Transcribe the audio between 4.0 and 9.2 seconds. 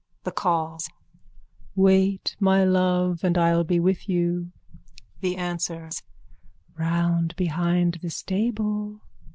you. THE ANSWERS: Round behind the stable.